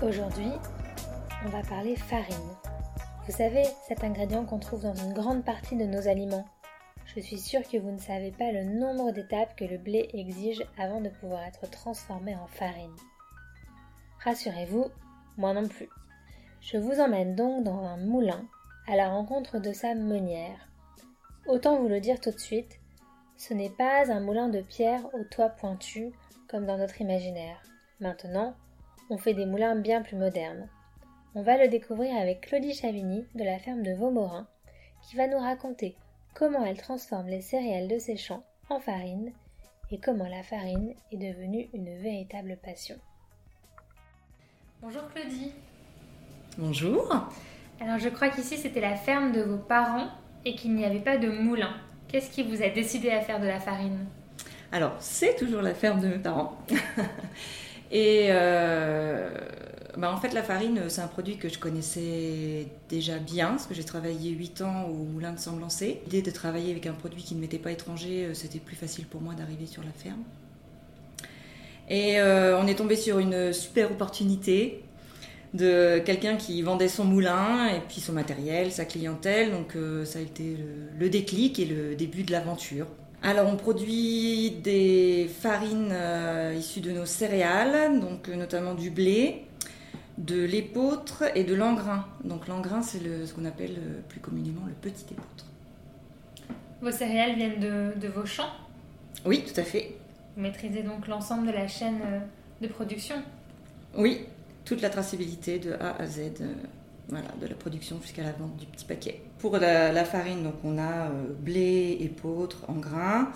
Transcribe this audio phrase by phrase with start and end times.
[0.00, 0.52] Aujourd'hui,
[1.44, 2.36] on va parler farine.
[3.26, 6.44] Vous savez, cet ingrédient qu'on trouve dans une grande partie de nos aliments.
[7.06, 10.64] Je suis sûre que vous ne savez pas le nombre d'étapes que le blé exige
[10.78, 12.94] avant de pouvoir être transformé en farine.
[14.22, 14.86] Rassurez-vous,
[15.36, 15.88] moi non plus.
[16.60, 18.46] Je vous emmène donc dans un moulin
[18.86, 20.68] à la rencontre de sa meunière.
[21.48, 22.78] Autant vous le dire tout de suite,
[23.36, 26.12] ce n'est pas un moulin de pierre au toit pointu
[26.48, 27.60] comme dans notre imaginaire.
[27.98, 28.54] Maintenant,
[29.10, 30.68] on fait des moulins bien plus modernes.
[31.34, 34.46] On va le découvrir avec Claudie Chavigny de la ferme de Vaumorin,
[35.02, 35.96] qui va nous raconter
[36.34, 39.32] comment elle transforme les céréales de ses champs en farine
[39.90, 42.96] et comment la farine est devenue une véritable passion.
[44.82, 45.52] Bonjour Claudie.
[46.58, 47.28] Bonjour.
[47.80, 50.08] Alors je crois qu'ici c'était la ferme de vos parents
[50.44, 51.74] et qu'il n'y avait pas de moulin.
[52.08, 54.06] Qu'est-ce qui vous a décidé à faire de la farine?
[54.70, 56.58] Alors c'est toujours la ferme de mes parents.
[57.90, 59.30] et euh,
[59.96, 63.74] bah, en fait la farine c'est un produit que je connaissais déjà bien parce que
[63.74, 66.02] j'ai travaillé 8 ans au moulin de Sanglancé.
[66.04, 69.06] L'idée de travailler avec un produit qui ne m'était pas étranger, euh, c'était plus facile
[69.06, 70.22] pour moi d'arriver sur la ferme.
[71.88, 74.82] Et euh, on est tombé sur une super opportunité
[75.54, 79.50] de quelqu'un qui vendait son moulin et puis son matériel, sa clientèle.
[79.50, 80.58] Donc ça a été
[80.98, 82.86] le, déclic et le début de l'aventure.
[83.22, 89.44] Alors on produit des farines euh, issues de nos céréales, donc notamment du blé,
[90.18, 92.06] de l'épeautre et de l'engrain.
[92.24, 93.76] Donc l'engrain c'est ce qu'on appelle
[94.08, 95.46] plus communément le petit épeautre.
[96.80, 98.52] Vos céréales viennent de, de vos champs?
[99.26, 99.96] Oui, tout à fait.
[100.36, 102.20] Vous maîtrisez donc l'ensemble de la chaîne euh,
[102.62, 103.16] de production?
[103.96, 104.26] Oui,
[104.64, 106.54] toute la traçabilité de A à Z, euh,
[107.08, 109.22] voilà, de la production jusqu'à la vente du petit paquet.
[109.38, 113.32] Pour la, farine, donc on a euh, blé, épeautre, en grains.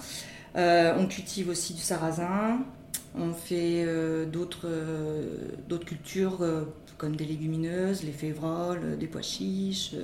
[0.54, 2.60] on cultive aussi du sarrasin.
[3.14, 3.86] On fait
[4.32, 4.68] d'autres
[5.68, 6.40] d'autres cultures
[6.96, 9.94] comme des légumineuses, les févroles, des pois chiches.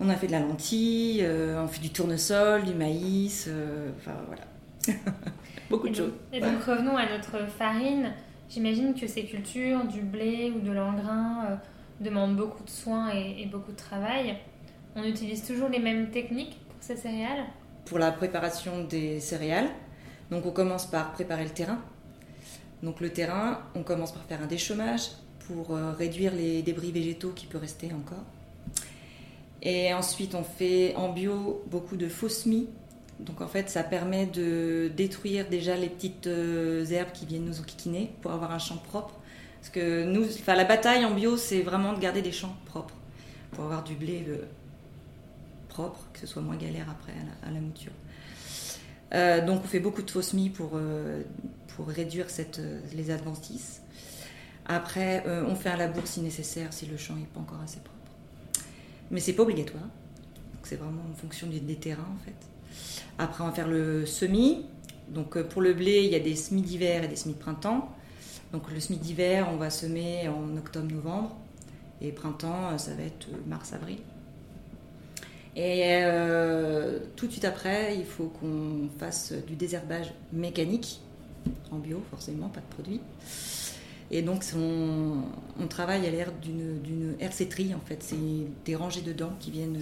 [0.00, 3.48] on a fait de la lentille, on fait du tournesol, du maïs,
[3.96, 4.42] enfin voilà.
[5.70, 6.12] Beaucoup de choses.
[6.32, 8.12] Et donc revenons à notre farine.
[8.48, 11.58] J'imagine que ces cultures, du blé ou de l'engrain,
[12.00, 14.36] demandent beaucoup de soins et, beaucoup de travail.
[14.96, 17.44] On utilise toujours les mêmes techniques pour ces céréales
[17.84, 19.68] Pour la préparation des céréales,
[20.30, 21.78] donc on commence par préparer le terrain.
[22.82, 25.10] Donc le terrain, on commence par faire un déchômage
[25.46, 28.24] pour euh, réduire les débris végétaux qui peuvent rester encore.
[29.62, 32.68] Et ensuite, on fait en bio beaucoup de faux mie
[33.20, 37.60] donc en fait, ça permet de détruire déjà les petites euh, herbes qui viennent nous
[37.60, 39.14] enquiquiner pour avoir un champ propre.
[39.64, 42.94] Parce que nous, enfin, la bataille en bio, c'est vraiment de garder des champs propres
[43.52, 44.44] pour avoir du blé le...
[45.70, 47.92] propre, que ce soit moins galère après à la, mouture.
[49.14, 51.22] Euh, donc on fait beaucoup de fausses pour, euh,
[51.68, 52.26] pour réduire
[52.92, 53.80] les adventices.
[54.66, 58.66] Après, on fait un labour si nécessaire, si le champ n'est pas encore assez propre.
[59.10, 59.84] Mais c'est pas obligatoire.
[60.62, 62.34] C'est vraiment en fonction des terrains en fait.
[63.18, 64.66] Après, on va faire le semis.
[65.08, 67.38] Donc, euh, pour le blé, il y a des semis d'hiver et des semis de
[67.38, 67.93] printemps.
[68.54, 71.36] Donc, le semis d'hiver, on va semer en octobre-novembre.
[72.00, 73.98] Et printemps, euh, ça va être euh, mars-avril.
[75.56, 76.02] Et
[77.16, 81.00] tout de suite après, il faut qu'on fasse du désherbage mécanique,
[81.70, 83.00] en bio forcément, pas de produit.
[84.10, 88.16] Et donc on, travaille à l'air d'une hercéterie en fait, c'est
[88.64, 89.80] des rangées de dents qui viennent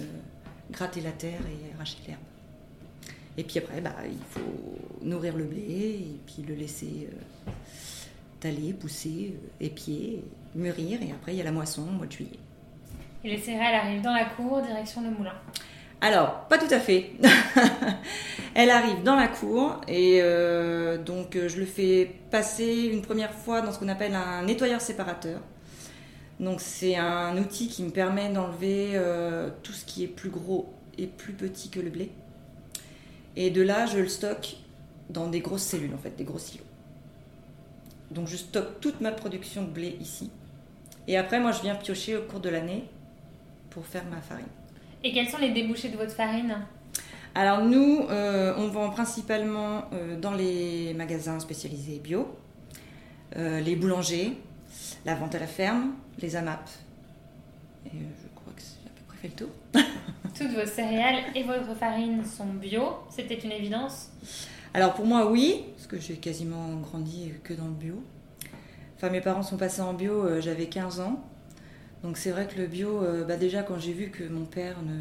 [0.71, 2.21] gratter la terre et arracher l'herbe.
[3.37, 4.41] Et puis après, bah, il faut
[5.01, 7.51] nourrir le blé et puis le laisser euh,
[8.43, 10.23] taler, pousser, euh, épier,
[10.55, 11.01] mûrir.
[11.01, 12.39] Et après, il y a la moisson au mois de juillet.
[13.23, 15.33] Et les céréales arrivent dans la cour, direction le moulin
[16.01, 17.11] alors, pas tout à fait.
[18.55, 23.61] Elle arrive dans la cour et euh, donc je le fais passer une première fois
[23.61, 25.39] dans ce qu'on appelle un nettoyeur séparateur.
[26.41, 28.99] Donc c'est un outil qui me permet d'enlever
[29.63, 32.11] tout ce qui est plus gros et plus petit que le blé.
[33.35, 34.57] Et de là, je le stocke
[35.09, 36.62] dans des grosses cellules, en fait, des gros silos.
[38.13, 40.29] Donc je stocke toute ma production de blé ici.
[41.07, 42.85] Et après, moi, je viens piocher au cours de l'année
[43.69, 44.45] pour faire ma farine.
[45.03, 46.55] Et quels sont les débouchés de votre farine?
[47.35, 52.27] Alors nous, euh, on vend principalement euh, dans les magasins spécialisés bio,
[53.35, 54.37] euh, les boulangers,
[55.03, 56.69] la vente à la ferme, les AMAP.
[57.87, 59.49] Et je crois que c'est à peu près fait le tour.
[60.37, 64.09] Toutes vos céréales et votre farine sont bio, c'était une évidence?
[64.73, 68.03] Alors pour moi oui, parce que j'ai quasiment grandi que dans le bio.
[68.95, 71.23] Enfin mes parents sont passés en bio, j'avais 15 ans.
[72.03, 74.99] Donc c'est vrai que le bio, bah, déjà quand j'ai vu que mon père ne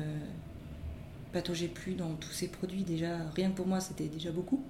[1.32, 4.62] pataugeait plus dans tous ces produits, déjà rien que pour moi c'était déjà beaucoup.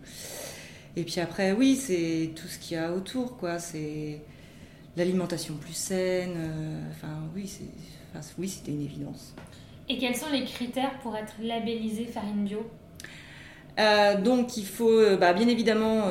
[0.94, 3.58] Et puis après, oui, c'est tout ce qu'il y a autour, quoi.
[3.58, 4.20] C'est
[4.96, 6.34] l'alimentation plus saine.
[6.36, 7.64] Euh, enfin, oui, c'est,
[8.10, 9.34] enfin, oui, c'était une évidence.
[9.88, 12.66] Et quels sont les critères pour être labellisé farine bio?
[13.78, 16.08] Euh, Donc, il faut, euh, bah, bien évidemment,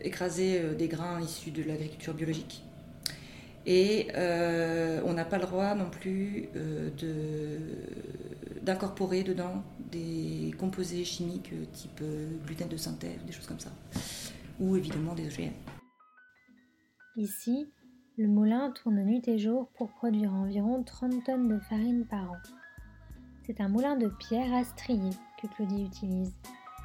[0.00, 2.64] écraser des grains issus de l'agriculture biologique.
[3.66, 6.48] Et on n'a pas le droit non plus
[8.62, 13.70] d'incorporer dedans des composés chimiques euh, type euh, gluten de synthèse, des choses comme ça.
[14.60, 15.52] Ou évidemment des OGM.
[17.16, 17.66] Ici,
[18.16, 22.36] le moulin tourne nuit et jour pour produire environ 30 tonnes de farine par an.
[23.46, 25.10] C'est un moulin de pierre à strier
[25.40, 26.34] que Claudie utilise,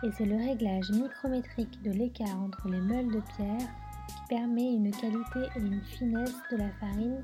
[0.04, 3.70] et c'est le réglage micrométrique de l'écart entre les meules de pierre
[4.08, 7.24] qui permet une qualité et une finesse de la farine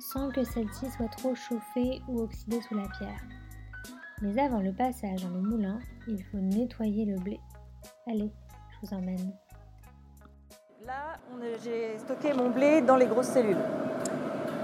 [0.00, 3.22] sans que celle-ci soit trop chauffée ou oxydée sous la pierre.
[4.20, 7.40] Mais avant le passage dans le moulin, il faut nettoyer le blé.
[8.06, 8.30] Allez,
[8.70, 9.32] je vous emmène.
[10.84, 11.18] Là,
[11.62, 13.56] j'ai stocké mon blé dans les grosses cellules.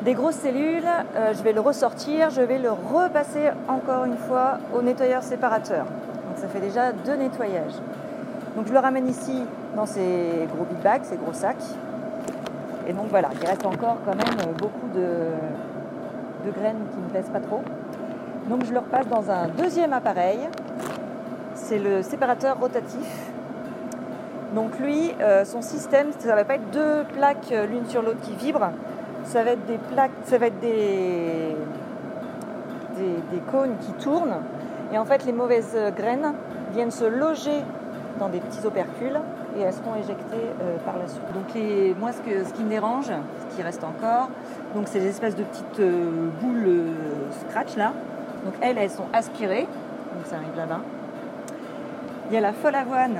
[0.02, 0.84] Des grosses cellules,
[1.16, 5.84] euh, je vais le ressortir, je vais le repasser encore une fois au nettoyeur séparateur.
[5.84, 7.74] Donc ça fait déjà deux nettoyages.
[8.56, 9.44] Donc je le ramène ici
[9.74, 11.56] dans ces gros big bags, ces gros sacs.
[12.86, 17.08] Et donc voilà, il reste encore quand même beaucoup de, de graines qui ne me
[17.08, 17.62] plaisent pas trop.
[18.48, 20.40] Donc je le repasse dans un deuxième appareil.
[21.54, 23.30] C'est le séparateur rotatif.
[24.54, 28.02] Donc lui, euh, son système, ça ne va pas être deux plaques euh, l'une sur
[28.02, 28.70] l'autre qui vibrent.
[29.24, 31.56] Ça va être des plaques, ça va être des,
[32.96, 34.36] des, cônes qui tournent.
[34.92, 36.34] Et en fait, les mauvaises graines
[36.72, 37.62] viennent se loger
[38.18, 39.18] dans des petits opercules
[39.56, 41.24] et elles seront éjectées euh, par la suite.
[41.32, 44.28] Donc moi, ce, que, ce, qui me dérange, ce qui reste encore,
[44.74, 45.82] donc c'est des espèces de petites
[46.40, 46.92] boules
[47.48, 47.92] scratch là,
[48.44, 49.66] donc elles, elles sont aspirées,
[50.14, 50.80] donc ça arrive là-bas.
[52.28, 53.18] Il y a la folle avoine,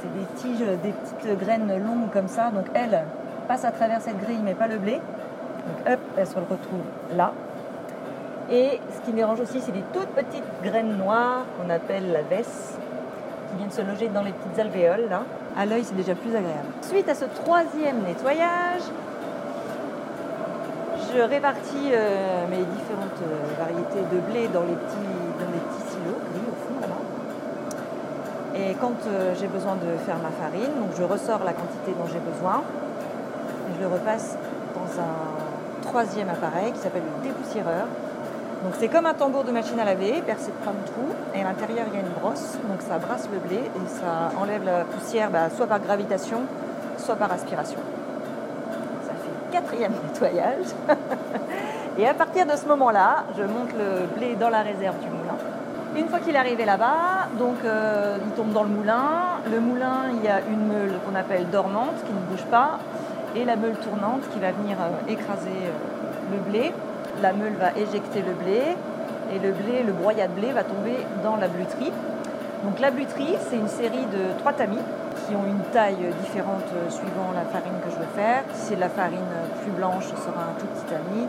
[0.00, 2.50] c'est des tiges, des petites graines longues comme ça.
[2.50, 3.04] Donc elles
[3.48, 4.92] passent à travers cette grille, mais pas le blé.
[4.94, 7.32] Donc hop, elles se retrouvent là.
[8.50, 12.78] Et ce qui dérange aussi, c'est des toutes petites graines noires qu'on appelle la vesse,
[13.50, 15.22] qui viennent se loger dans les petites alvéoles là.
[15.56, 16.68] À l'œil, c'est déjà plus agréable.
[16.82, 18.82] Suite à ce troisième nettoyage,
[21.14, 25.90] je répartis euh, mes différentes euh, variétés de blé dans les petits, dans les petits
[25.90, 26.78] silos gris au fond.
[28.54, 32.06] Et quand euh, j'ai besoin de faire ma farine, donc je ressors la quantité dont
[32.12, 32.62] j'ai besoin
[33.78, 34.36] je le repasse
[34.74, 37.86] dans un troisième appareil qui s'appelle le dépoussiéreur.
[38.64, 41.42] Donc c'est comme un tambour de machine à laver, percé de plein de trous, et
[41.42, 44.64] à l'intérieur il y a une brosse, donc ça brasse le blé et ça enlève
[44.64, 46.40] la poussière bah, soit par gravitation,
[46.98, 47.78] soit par aspiration
[49.50, 50.66] quatrième nettoyage.
[51.98, 55.36] Et à partir de ce moment-là, je monte le blé dans la réserve du moulin.
[55.96, 59.40] Une fois qu'il est arrivé là-bas, donc euh, il tombe dans le moulin.
[59.50, 62.78] Le moulin, il y a une meule qu'on appelle dormante qui ne bouge pas
[63.38, 66.72] et la meule tournante qui va venir euh, écraser euh, le blé.
[67.22, 68.76] La meule va éjecter le blé
[69.32, 71.92] et le blé, le broyat de blé va tomber dans la bluterie.
[72.64, 74.82] Donc la bluterie, c'est une série de trois tamis
[75.26, 78.42] qui ont une taille différente euh, suivant la farine que je veux faire.
[78.54, 79.30] Si c'est de la farine
[79.62, 81.28] plus blanche, ce sera un tout petit tamis.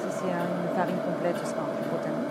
[0.00, 2.26] Si c'est une farine complète, ce sera un plus gros tamis.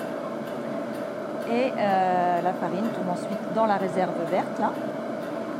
[1.50, 4.72] Et la farine tombe ensuite dans la réserve verte, là.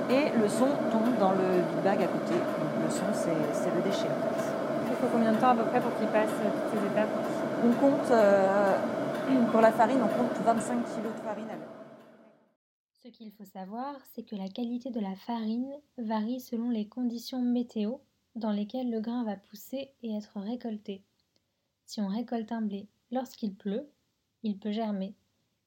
[0.10, 2.34] Et le son tombe dans le big bag à côté.
[2.34, 4.44] Donc le son, c'est le déchet, en fait.
[4.90, 7.10] Il faut combien de temps à peu près pour qu'il passe euh, toutes ces étapes
[7.64, 8.12] On compte,
[9.52, 11.78] pour la farine, on compte 25 kg de farine à l'heure.
[13.04, 17.42] Ce qu'il faut savoir, c'est que la qualité de la farine varie selon les conditions
[17.42, 17.98] météo
[18.36, 21.04] dans lesquelles le grain va pousser et être récolté.
[21.86, 23.90] Si on récolte un blé lorsqu'il pleut,
[24.44, 25.16] il peut germer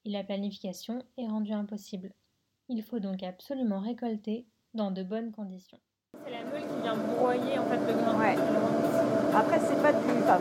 [0.04, 2.12] et la planification est rendue impossible.
[2.72, 5.78] Il faut donc absolument récolter dans de bonnes conditions.
[6.24, 8.18] C'est la meule qui vient broyer en fait le grain.
[8.18, 8.36] Ouais.
[9.34, 10.38] Après c'est pas du, enfin,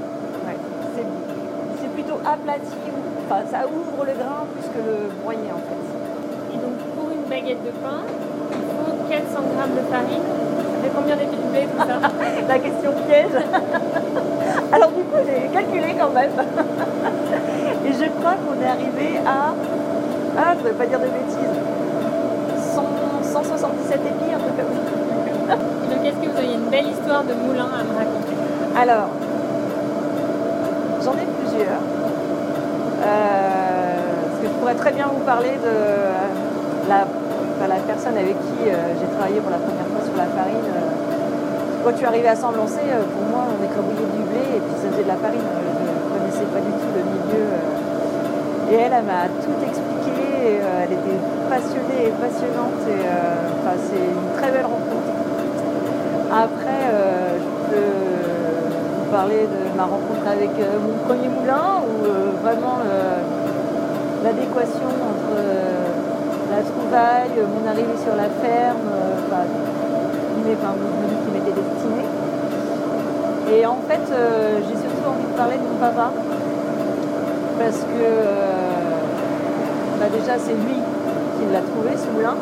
[0.96, 2.78] c'est plutôt aplati,
[3.26, 5.90] enfin ça ouvre le grain plus que le broyer en fait
[7.30, 8.02] baguette de pain,
[8.52, 10.26] il faut 400 g de farine.
[10.26, 12.00] Ça fait combien d'épis de blé tout ça
[12.48, 13.38] La question piège.
[14.74, 16.32] Alors du coup, j'ai calculé quand même.
[17.86, 19.54] Et je crois qu'on est arrivé à...
[20.38, 21.59] Ah, je ne vais pas dire de bêtises.
[23.60, 25.56] 177 épis, un peu comme ça.
[25.60, 28.36] Donc est-ce que vous auriez une belle histoire de moulin à me raconter?
[28.72, 29.12] Alors,
[31.04, 31.84] j'en ai plusieurs.
[33.04, 34.00] Euh,
[34.32, 35.75] parce que je pourrais très bien vous parler de
[36.88, 37.04] la,
[37.68, 40.72] la personne avec qui euh, j'ai travaillé pour la première fois sur la farine.
[41.84, 44.88] Quand tu arrivais à s'en lancer, pour moi, on écrabouillait du blé et puis ça
[44.88, 45.44] faisait de la farine.
[45.44, 47.48] Je ne connaissais pas du tout le milieu.
[48.72, 49.99] Et elle, elle m'a tout expliqué.
[50.89, 52.81] Elle était passionnée et passionnante.
[52.89, 53.05] Et
[53.88, 55.13] c'est une très belle rencontre.
[56.34, 57.93] Après, je peux
[58.98, 61.93] vous parler de ma rencontre avec mon premier moulin, où
[62.41, 62.79] vraiment
[64.24, 65.38] l'adéquation entre
[66.50, 68.89] la trouvaille, mon arrivée sur la ferme,
[69.27, 69.46] enfin,
[70.50, 70.74] enfin,
[71.24, 72.03] qui m'était destiné.
[73.53, 74.05] Et en fait,
[74.67, 76.12] j'ai surtout envie de parler de mon papa,
[77.60, 78.10] parce que
[80.00, 80.79] bah, déjà c'est lui
[81.36, 82.36] qui l'a trouvé ce moulin.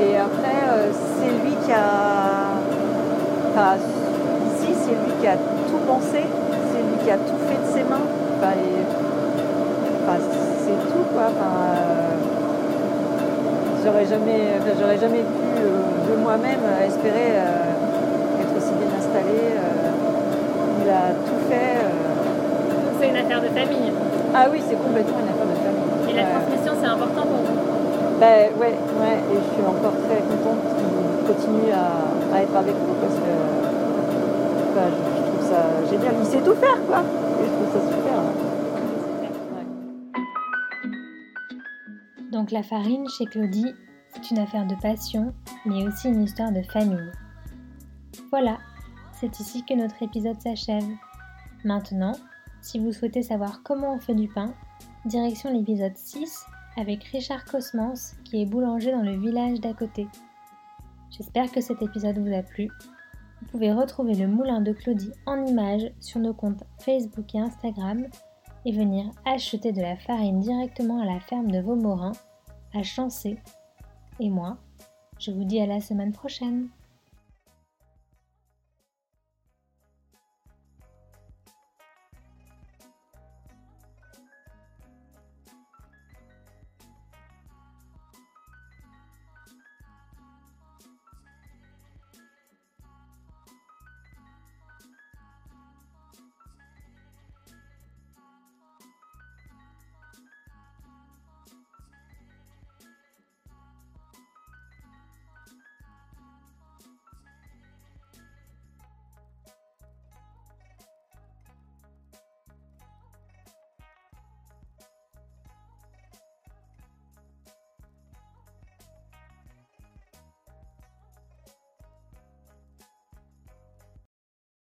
[0.00, 2.56] Et après, c'est lui qui a.
[3.76, 6.24] Ici, c'est lui qui a tout pensé,
[6.72, 8.00] c'est lui qui a tout fait de ses mains.
[10.64, 11.30] C'est tout quoi.
[13.84, 17.36] j'aurais jamais, j'aurais jamais pu de moi-même espérer
[18.40, 19.54] être aussi bien installé.
[20.82, 21.83] il a tout fait.
[23.24, 23.92] C'est une affaire de famille.
[24.34, 26.10] Ah oui, c'est complètement une affaire de famille.
[26.10, 27.64] Et la transmission, c'est important pour vous
[28.20, 32.94] ben, ouais, ouais, et je suis encore très contente qu'il continue à, être avec nous
[33.00, 33.32] parce que
[34.74, 36.14] ben, je, trouve ça génial.
[36.20, 37.02] Il sait tout faire, quoi.
[37.40, 38.14] Et je trouve ça super.
[42.30, 43.74] Donc la farine chez Claudie,
[44.14, 45.34] c'est une affaire de passion,
[45.66, 47.10] mais aussi une histoire de famille.
[48.30, 48.58] Voilà,
[49.12, 50.84] c'est ici que notre épisode s'achève.
[51.64, 52.12] Maintenant,
[52.64, 54.54] si vous souhaitez savoir comment on fait du pain,
[55.04, 56.46] direction l'épisode 6
[56.78, 60.08] avec Richard Cosmans qui est boulanger dans le village d'à côté.
[61.10, 62.70] J'espère que cet épisode vous a plu.
[63.40, 68.06] Vous pouvez retrouver le moulin de Claudie en images sur nos comptes Facebook et Instagram
[68.64, 72.12] et venir acheter de la farine directement à la ferme de Vaumorins,
[72.72, 73.36] à Chancé.
[74.20, 74.56] Et moi,
[75.18, 76.68] je vous dis à la semaine prochaine.